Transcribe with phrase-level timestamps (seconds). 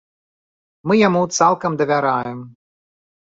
[0.91, 2.39] Мы яму цалкам давяраем.